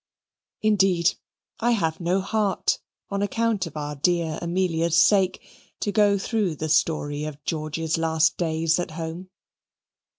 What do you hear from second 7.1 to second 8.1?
of George's